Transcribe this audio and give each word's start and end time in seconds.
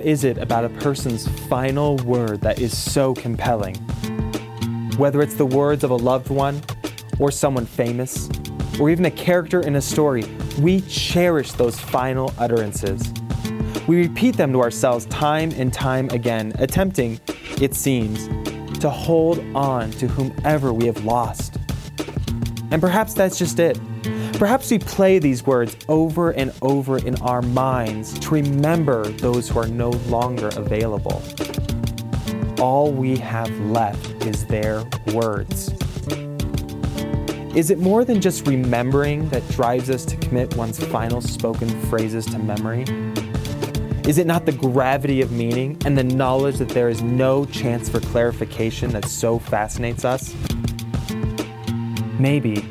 What 0.00 0.08
is 0.08 0.24
it 0.24 0.38
about 0.38 0.64
a 0.64 0.70
person's 0.70 1.28
final 1.46 1.98
word 1.98 2.40
that 2.40 2.58
is 2.58 2.74
so 2.74 3.12
compelling? 3.12 3.74
Whether 4.96 5.20
it's 5.20 5.34
the 5.34 5.44
words 5.44 5.84
of 5.84 5.90
a 5.90 5.94
loved 5.94 6.30
one, 6.30 6.62
or 7.18 7.30
someone 7.30 7.66
famous, 7.66 8.30
or 8.80 8.88
even 8.88 9.04
a 9.04 9.10
character 9.10 9.60
in 9.60 9.76
a 9.76 9.82
story, 9.82 10.24
we 10.58 10.80
cherish 10.80 11.52
those 11.52 11.78
final 11.78 12.32
utterances. 12.38 13.12
We 13.86 14.08
repeat 14.08 14.38
them 14.38 14.54
to 14.54 14.62
ourselves 14.62 15.04
time 15.04 15.52
and 15.52 15.70
time 15.70 16.08
again, 16.08 16.54
attempting, 16.58 17.20
it 17.60 17.74
seems, 17.74 18.26
to 18.78 18.88
hold 18.88 19.38
on 19.54 19.90
to 19.90 20.08
whomever 20.08 20.72
we 20.72 20.86
have 20.86 21.04
lost. 21.04 21.58
And 22.70 22.80
perhaps 22.80 23.12
that's 23.12 23.38
just 23.38 23.58
it. 23.58 23.78
Perhaps 24.40 24.70
we 24.70 24.78
play 24.78 25.18
these 25.18 25.44
words 25.44 25.76
over 25.86 26.30
and 26.30 26.50
over 26.62 26.96
in 26.96 27.14
our 27.16 27.42
minds 27.42 28.18
to 28.20 28.30
remember 28.30 29.04
those 29.04 29.50
who 29.50 29.58
are 29.58 29.66
no 29.66 29.90
longer 30.08 30.48
available. 30.56 31.22
All 32.58 32.90
we 32.90 33.18
have 33.18 33.50
left 33.66 34.24
is 34.24 34.46
their 34.46 34.82
words. 35.12 35.68
Is 37.54 37.68
it 37.70 37.80
more 37.80 38.02
than 38.02 38.22
just 38.22 38.46
remembering 38.46 39.28
that 39.28 39.46
drives 39.50 39.90
us 39.90 40.06
to 40.06 40.16
commit 40.16 40.56
one's 40.56 40.82
final 40.86 41.20
spoken 41.20 41.68
phrases 41.90 42.24
to 42.24 42.38
memory? 42.38 42.84
Is 44.08 44.16
it 44.16 44.26
not 44.26 44.46
the 44.46 44.52
gravity 44.52 45.20
of 45.20 45.30
meaning 45.32 45.76
and 45.84 45.98
the 45.98 46.04
knowledge 46.04 46.56
that 46.56 46.70
there 46.70 46.88
is 46.88 47.02
no 47.02 47.44
chance 47.44 47.90
for 47.90 48.00
clarification 48.00 48.92
that 48.92 49.04
so 49.04 49.38
fascinates 49.38 50.06
us? 50.06 50.34
Maybe 52.18 52.69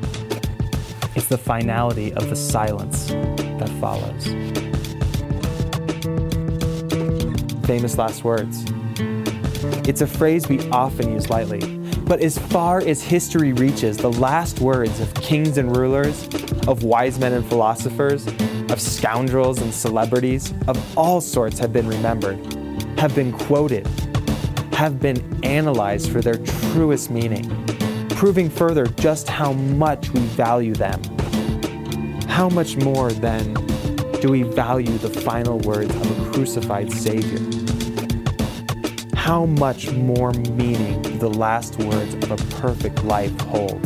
the 1.29 1.37
finality 1.37 2.11
of 2.13 2.29
the 2.29 2.35
silence 2.35 3.07
that 3.07 3.69
follows. 3.79 4.25
Famous 7.65 7.97
last 7.97 8.23
words. 8.23 8.65
It's 9.87 10.01
a 10.01 10.07
phrase 10.07 10.49
we 10.49 10.67
often 10.71 11.13
use 11.13 11.29
lightly, 11.29 11.77
but 12.05 12.19
as 12.19 12.37
far 12.37 12.79
as 12.81 13.01
history 13.03 13.53
reaches, 13.53 13.97
the 13.97 14.11
last 14.11 14.59
words 14.59 14.99
of 14.99 15.13
kings 15.13 15.57
and 15.57 15.75
rulers, 15.77 16.27
of 16.67 16.83
wise 16.83 17.19
men 17.19 17.33
and 17.33 17.45
philosophers, 17.45 18.25
of 18.71 18.81
scoundrels 18.81 19.61
and 19.61 19.73
celebrities, 19.73 20.53
of 20.67 20.97
all 20.97 21.21
sorts 21.21 21.59
have 21.59 21.71
been 21.71 21.87
remembered, 21.87 22.39
have 22.99 23.13
been 23.13 23.31
quoted, 23.31 23.87
have 24.73 24.99
been 24.99 25.39
analyzed 25.45 26.11
for 26.11 26.21
their 26.21 26.37
truest 26.73 27.11
meaning 27.11 27.45
proving 28.19 28.49
further 28.49 28.85
just 28.85 29.29
how 29.29 29.53
much 29.53 30.09
we 30.09 30.19
value 30.19 30.73
them. 30.73 31.01
How 32.29 32.47
much 32.47 32.77
more, 32.77 33.11
then, 33.11 33.53
do 34.21 34.29
we 34.29 34.43
value 34.43 34.97
the 34.99 35.09
final 35.09 35.57
words 35.59 35.93
of 35.93 36.27
a 36.27 36.31
crucified 36.31 36.91
Savior? 36.91 37.39
How 39.13 39.45
much 39.45 39.91
more 39.91 40.31
meaning 40.31 41.01
do 41.01 41.17
the 41.17 41.29
last 41.29 41.77
words 41.79 42.13
of 42.13 42.31
a 42.31 42.37
perfect 42.55 43.03
life 43.03 43.37
hold? 43.41 43.85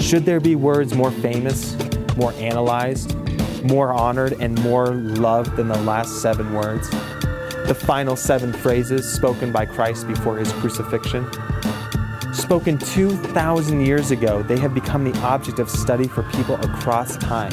Should 0.00 0.24
there 0.24 0.40
be 0.40 0.56
words 0.56 0.94
more 0.94 1.10
famous, 1.10 1.76
more 2.16 2.32
analyzed, 2.34 3.14
more 3.62 3.92
honored, 3.92 4.32
and 4.40 4.58
more 4.62 4.86
loved 4.86 5.56
than 5.56 5.68
the 5.68 5.78
last 5.82 6.22
seven 6.22 6.54
words? 6.54 6.88
The 7.68 7.76
final 7.78 8.16
seven 8.16 8.52
phrases 8.52 9.06
spoken 9.12 9.52
by 9.52 9.66
Christ 9.66 10.08
before 10.08 10.38
his 10.38 10.50
crucifixion? 10.54 11.30
Spoken 12.50 12.78
2,000 12.78 13.80
years 13.80 14.10
ago, 14.10 14.42
they 14.42 14.58
have 14.58 14.74
become 14.74 15.04
the 15.04 15.16
object 15.20 15.60
of 15.60 15.70
study 15.70 16.08
for 16.08 16.24
people 16.32 16.56
across 16.56 17.16
time. 17.16 17.52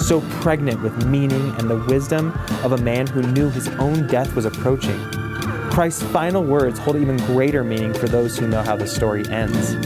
So 0.00 0.20
pregnant 0.40 0.82
with 0.82 1.06
meaning 1.06 1.54
and 1.60 1.70
the 1.70 1.76
wisdom 1.76 2.36
of 2.64 2.72
a 2.72 2.78
man 2.78 3.06
who 3.06 3.22
knew 3.22 3.50
his 3.50 3.68
own 3.78 4.08
death 4.08 4.34
was 4.34 4.46
approaching. 4.46 4.98
Christ's 5.70 6.02
final 6.02 6.42
words 6.42 6.76
hold 6.76 6.96
even 6.96 7.18
greater 7.18 7.62
meaning 7.62 7.94
for 7.94 8.08
those 8.08 8.36
who 8.36 8.48
know 8.48 8.62
how 8.62 8.74
the 8.74 8.88
story 8.88 9.24
ends. 9.28 9.76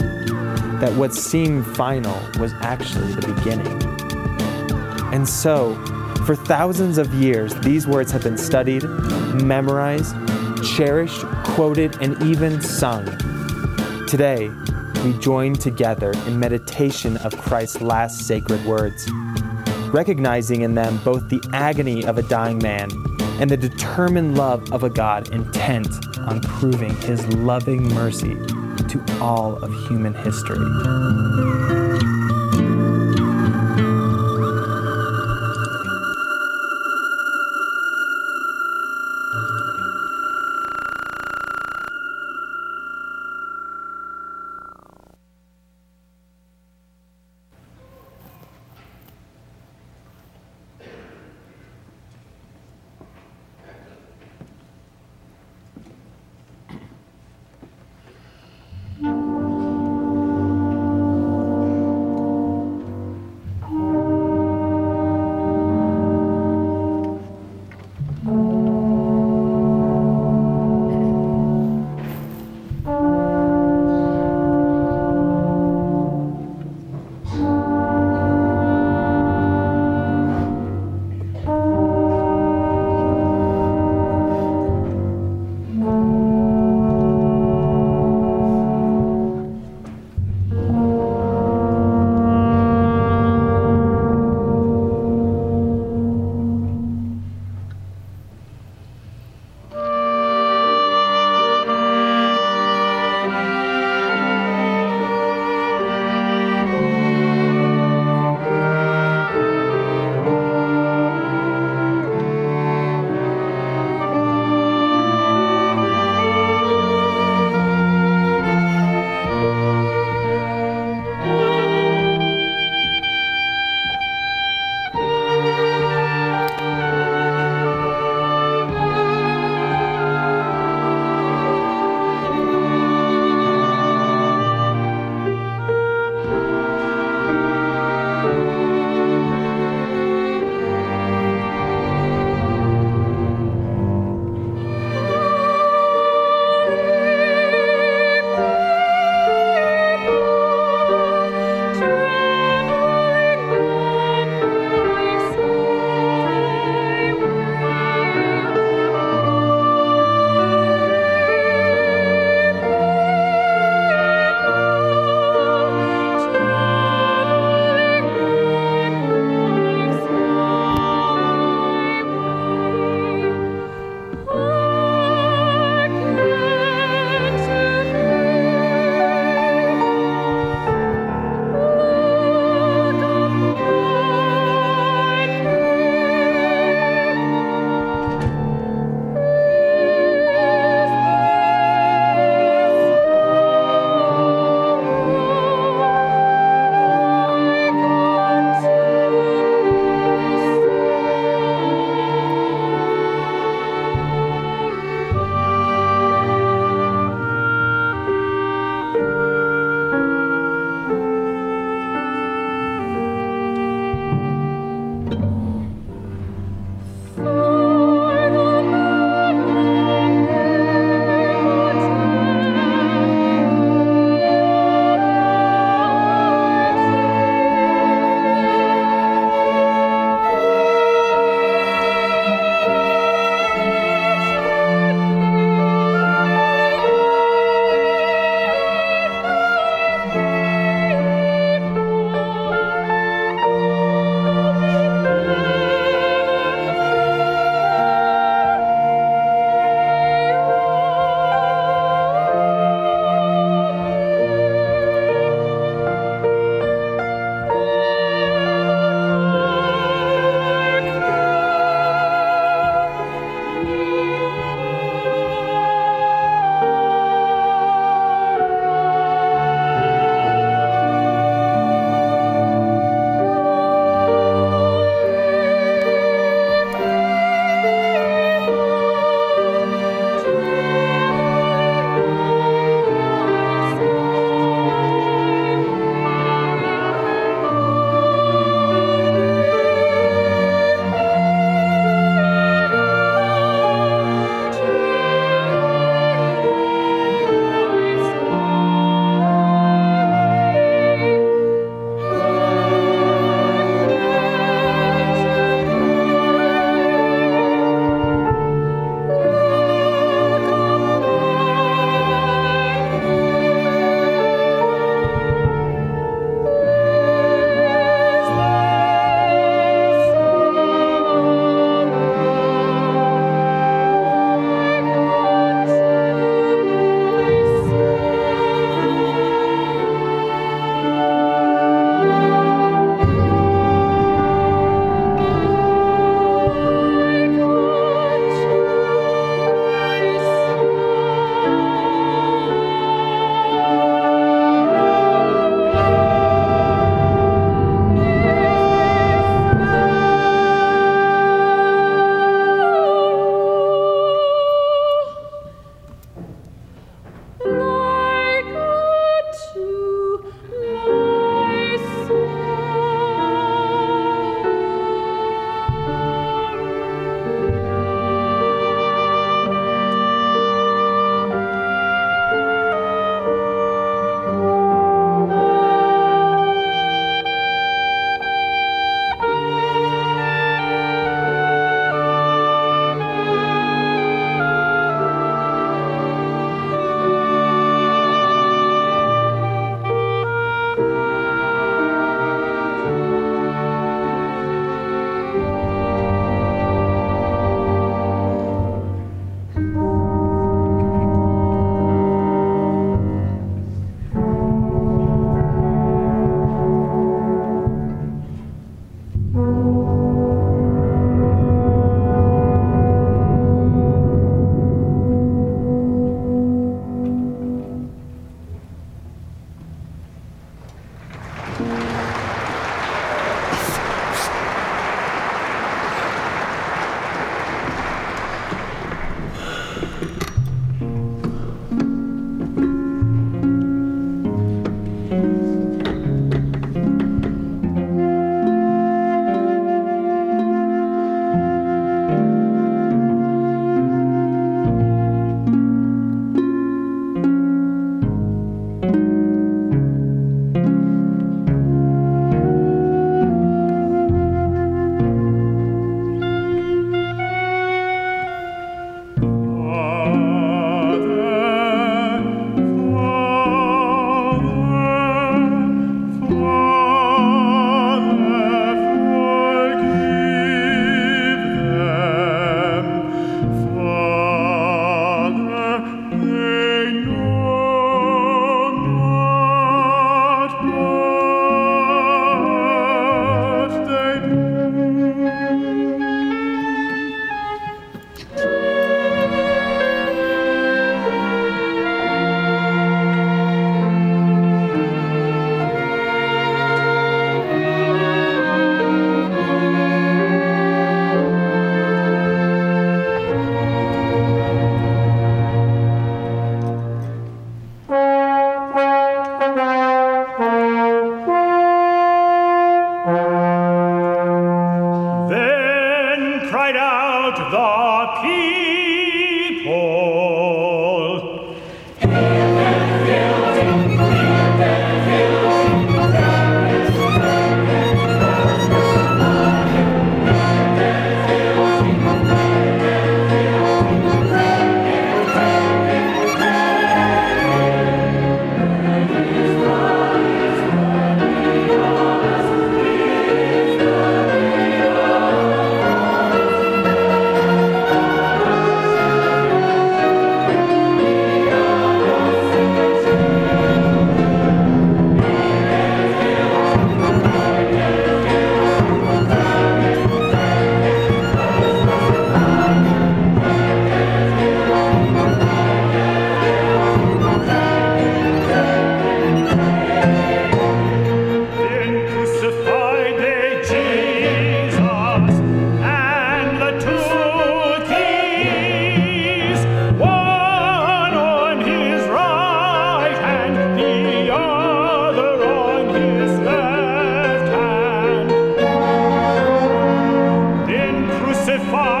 That 0.81 0.91
what 0.93 1.13
seemed 1.13 1.67
final 1.77 2.19
was 2.39 2.51
actually 2.61 3.13
the 3.13 3.31
beginning. 3.31 3.79
And 5.13 5.29
so, 5.29 5.75
for 6.25 6.35
thousands 6.35 6.97
of 6.97 7.13
years, 7.13 7.53
these 7.59 7.85
words 7.85 8.11
have 8.11 8.23
been 8.23 8.39
studied, 8.39 8.85
memorized, 9.35 10.15
cherished, 10.63 11.21
quoted, 11.43 11.95
and 12.01 12.19
even 12.23 12.59
sung 12.59 13.05
Today, 14.09 14.49
we 15.03 15.13
join 15.19 15.53
together 15.53 16.13
in 16.25 16.39
meditation 16.39 17.17
of 17.17 17.37
Christ's 17.37 17.79
last 17.79 18.25
sacred 18.25 18.65
words, 18.65 19.07
recognizing 19.93 20.63
in 20.63 20.73
them 20.73 20.97
both 21.05 21.29
the 21.29 21.39
agony 21.53 22.03
of 22.03 22.17
a 22.17 22.23
dying 22.23 22.57
man 22.57 22.89
and 23.39 23.51
the 23.51 23.55
determined 23.55 24.35
love 24.35 24.73
of 24.73 24.83
a 24.83 24.89
God 24.89 25.31
intent 25.31 25.89
on 26.21 26.41
proving 26.41 26.95
his 27.01 27.23
loving 27.35 27.87
mercy 27.93 28.33
to 28.87 29.19
all 29.21 29.63
of 29.63 29.71
human 29.87 30.15
history. 30.15 30.57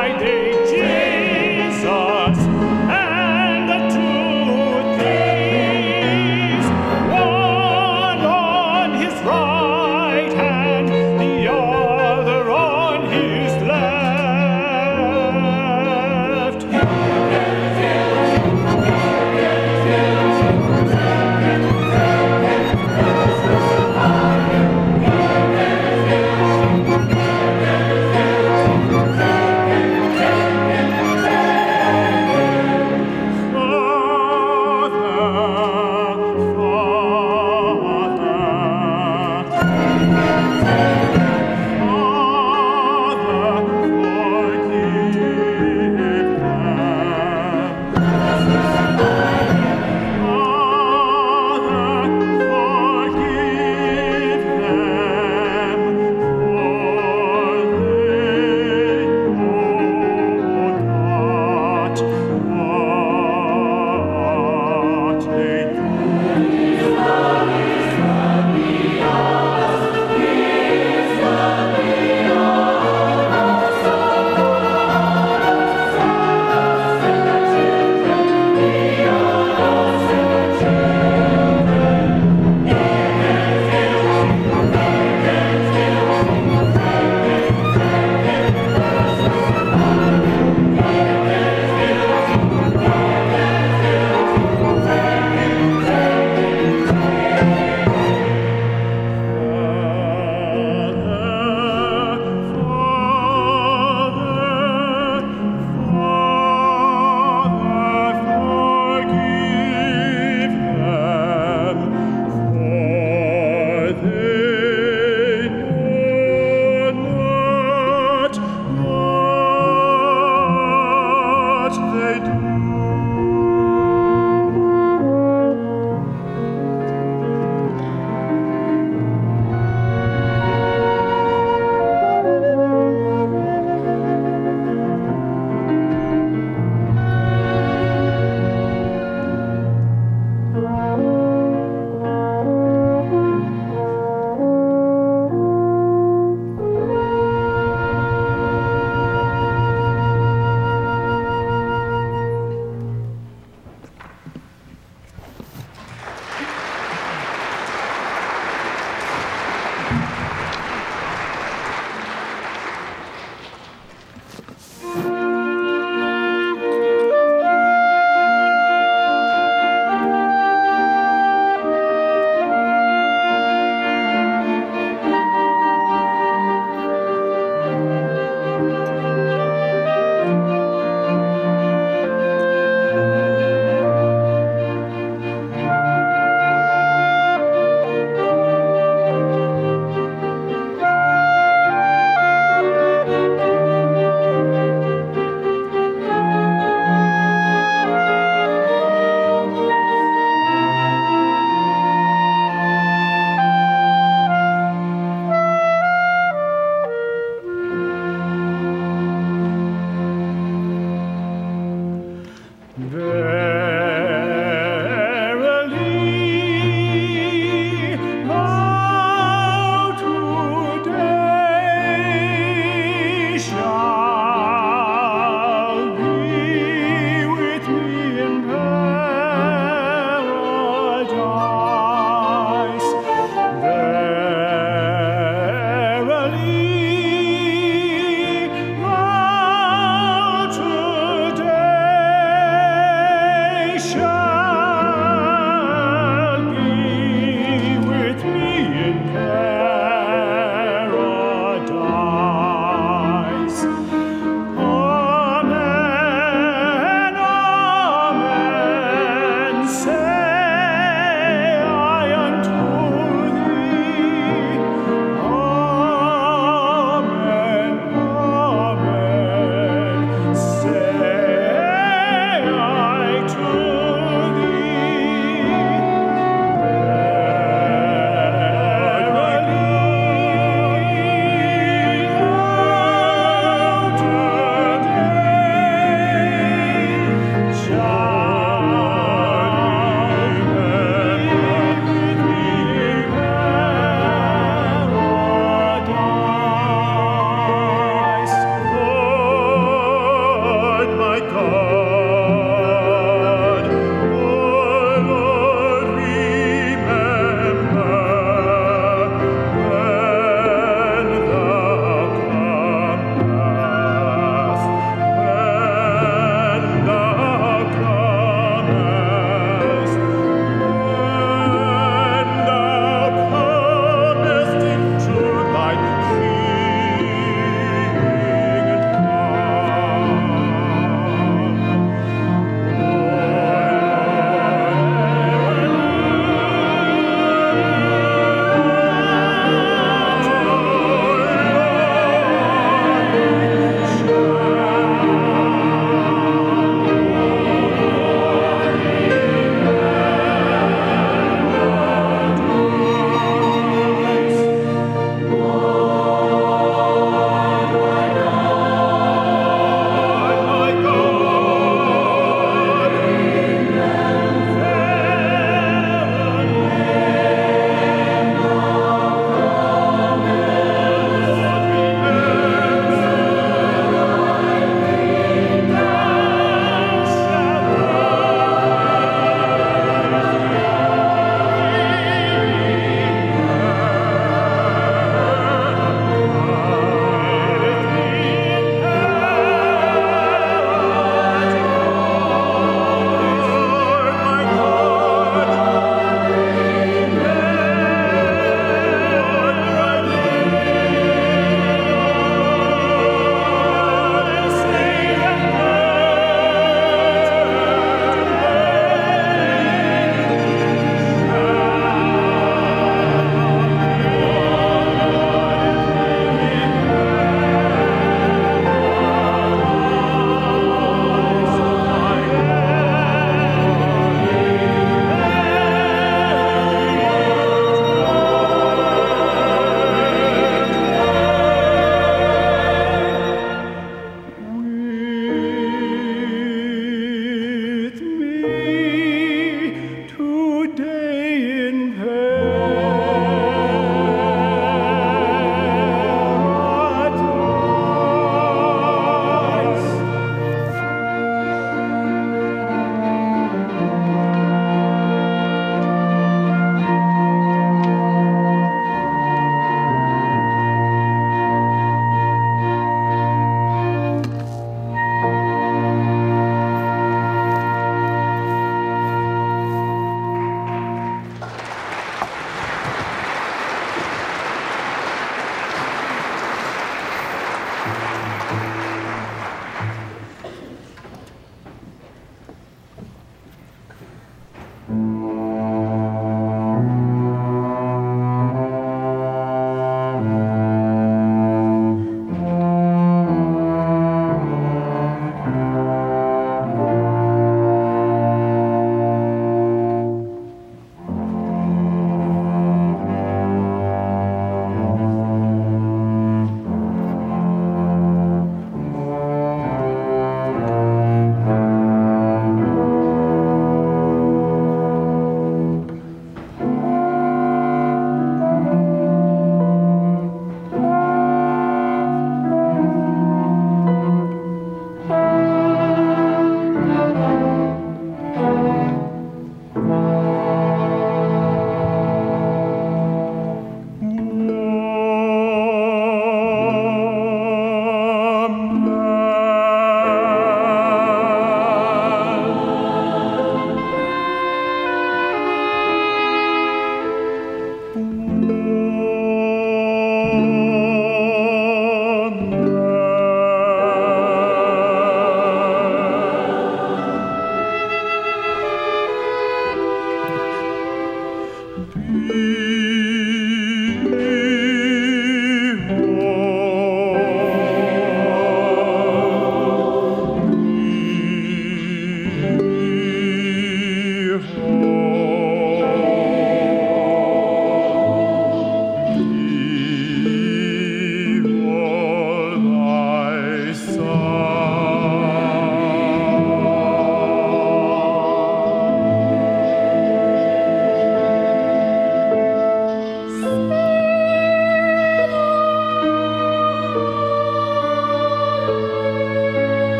Friday, 0.00 0.52
Jesus. 0.64 2.19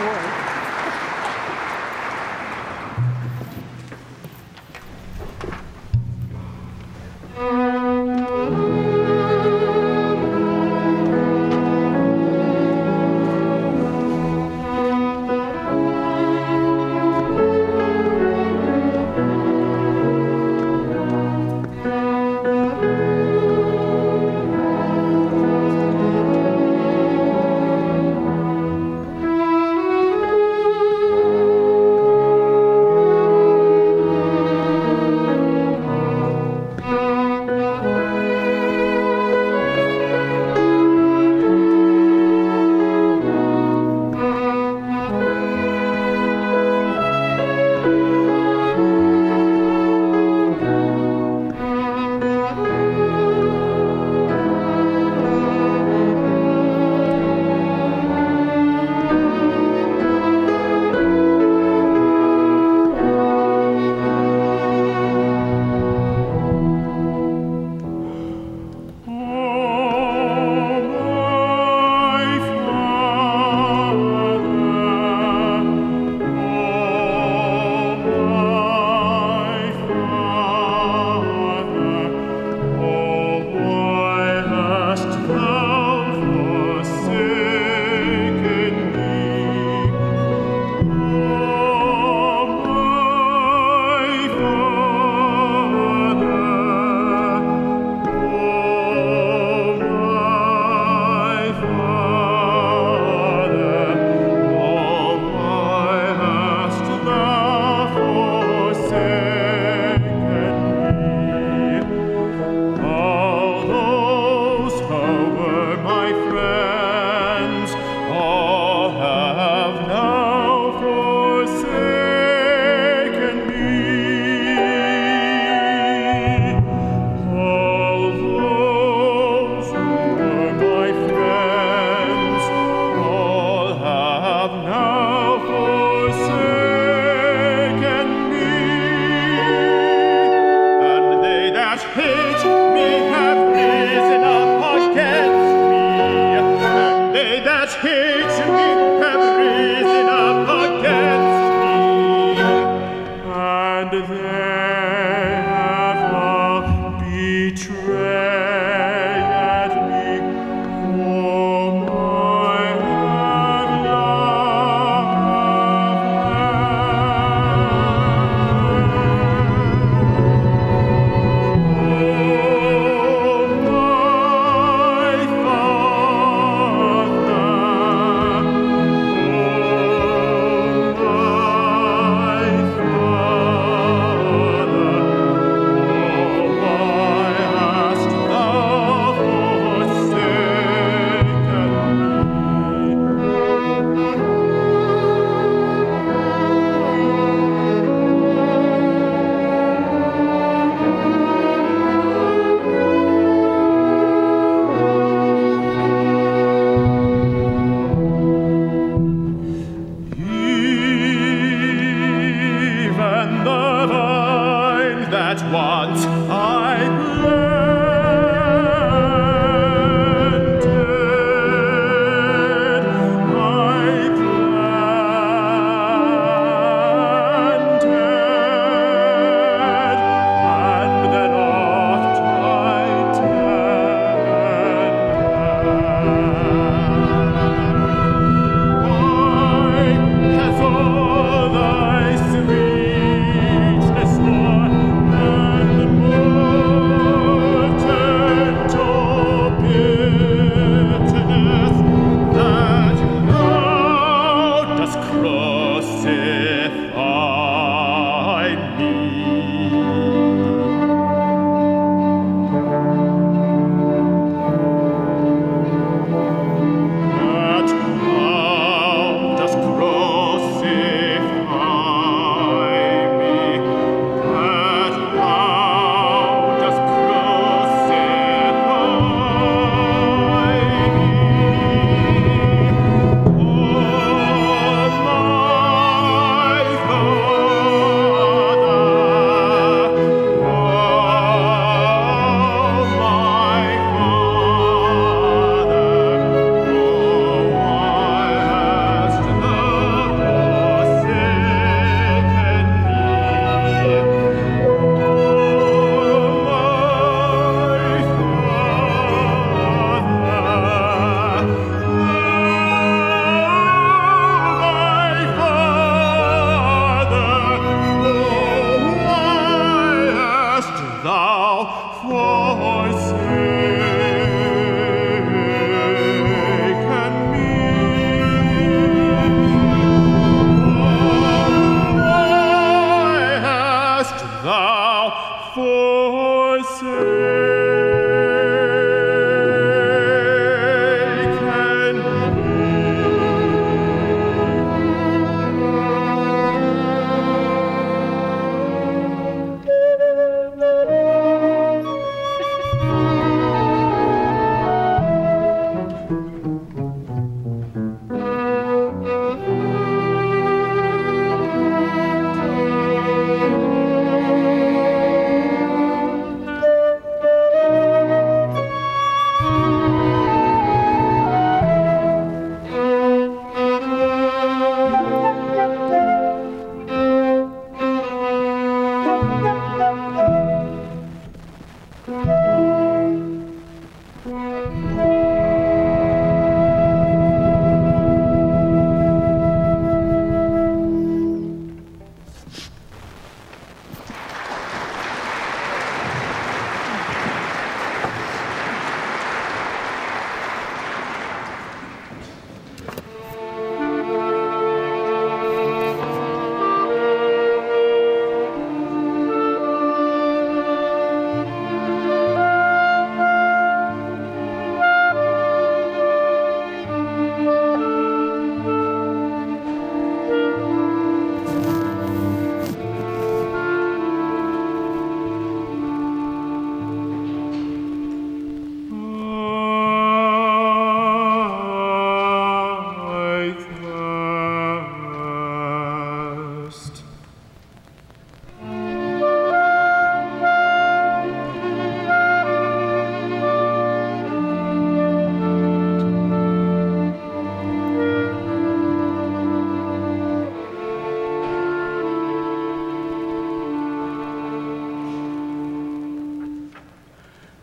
fourth. 0.00 0.49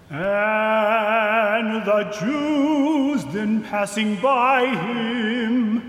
And 0.10 1.86
the 1.86 2.04
Jews 2.18 3.26
then 3.34 3.62
passing 3.62 4.16
by 4.22 4.68
him 4.68 5.84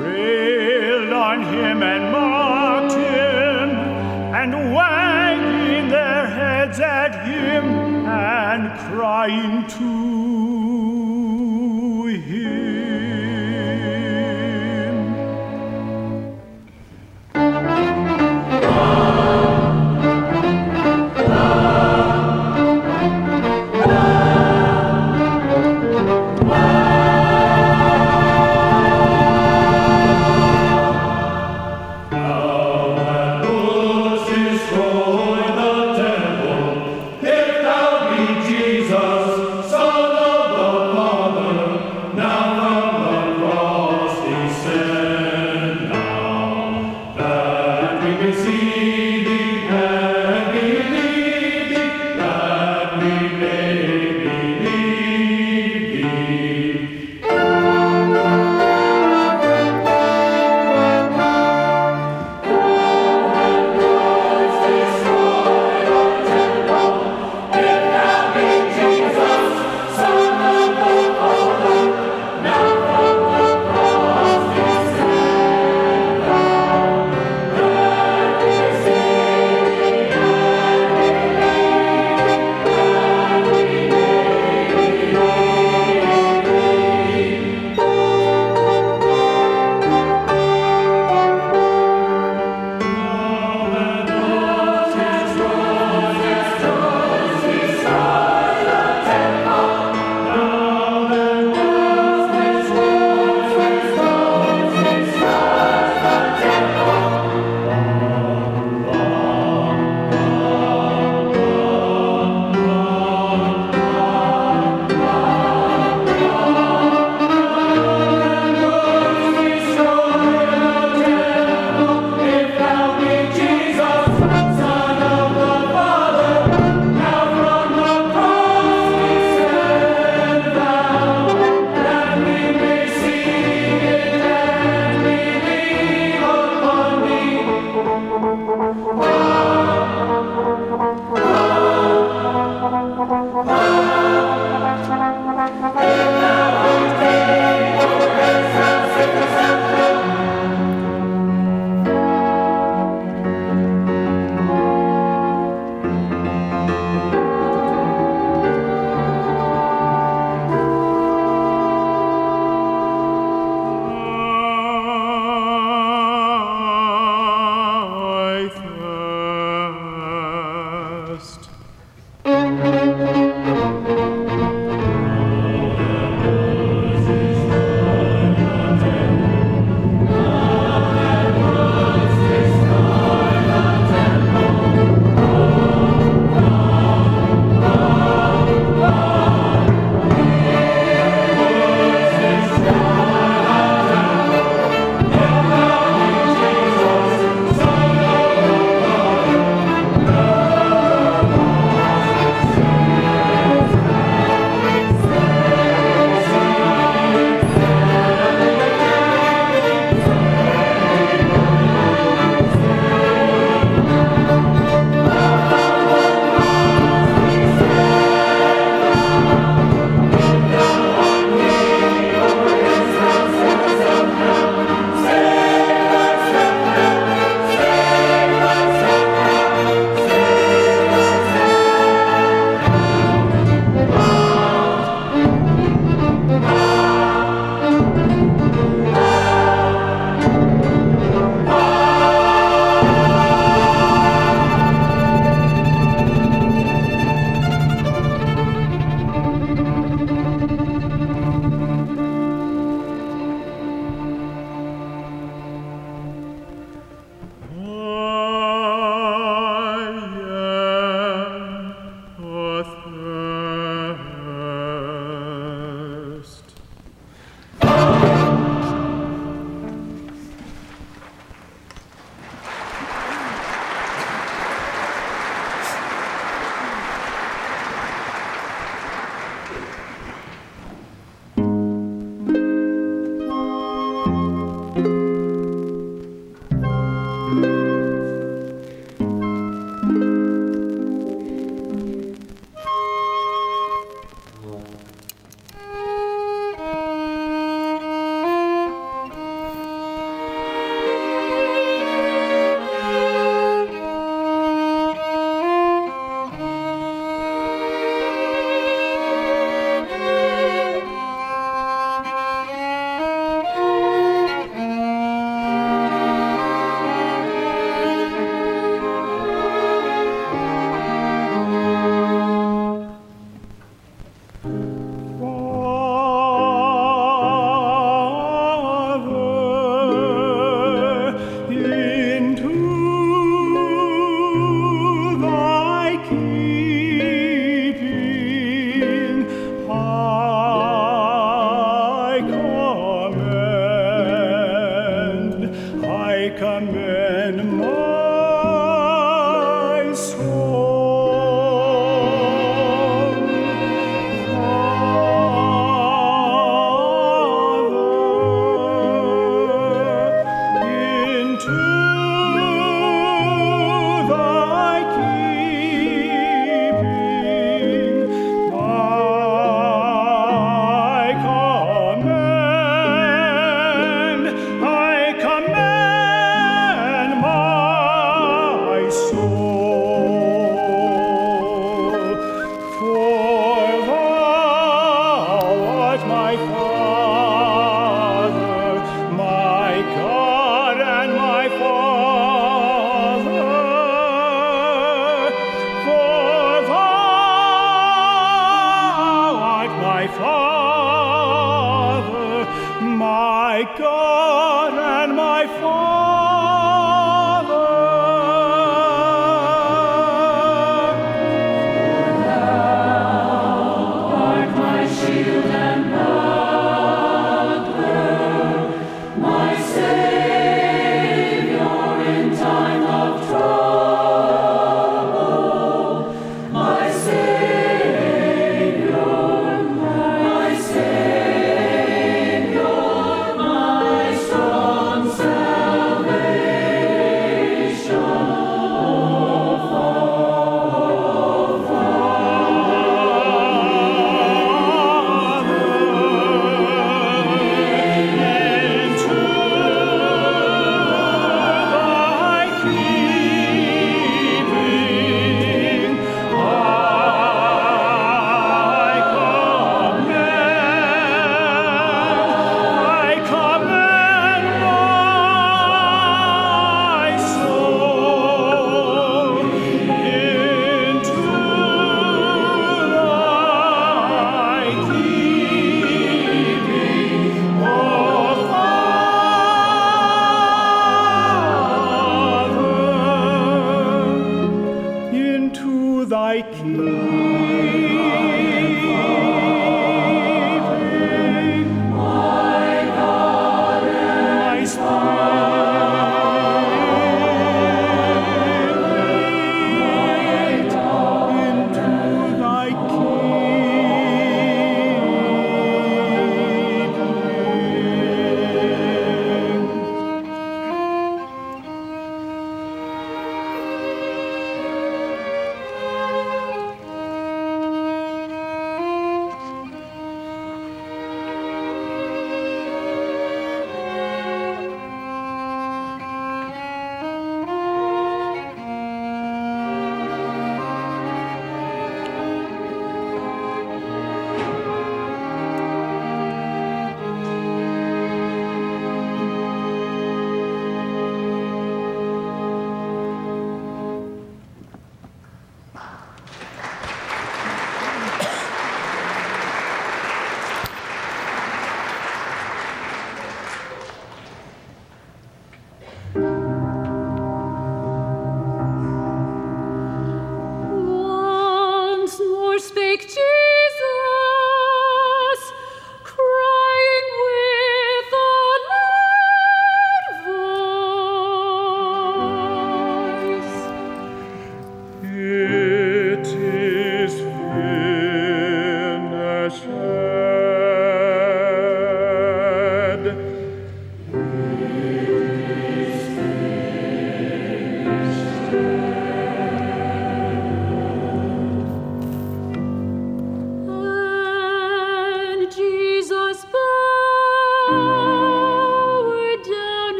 railed 0.00 1.12
on 1.12 1.42
him 1.42 1.82
and 1.82 2.12
mocked 2.12 2.92
him 2.92 3.70
and 4.34 4.72
wagging 4.72 5.88
their 5.88 6.26
heads 6.28 6.78
at 6.78 7.24
him 7.26 8.06
and 8.06 8.78
crying 8.94 9.66
too. 9.66 10.51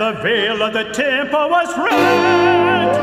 the 0.00 0.12
veil 0.22 0.62
of 0.62 0.72
the 0.72 0.84
temple 0.94 1.50
was 1.50 1.68
rent, 1.76 2.96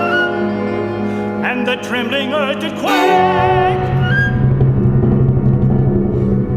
and 1.46 1.68
the 1.68 1.76
trembling 1.88 2.34
earth 2.34 2.60
did 2.60 2.72
quake. 2.80 3.78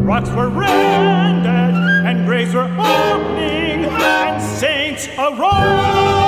Rocks 0.02 0.30
were 0.30 0.48
rended, 0.48 1.74
and 2.06 2.24
graves 2.24 2.54
were 2.54 2.70
opening, 2.78 3.84
and 3.84 4.42
saints 4.42 5.08
arose. 5.18 6.19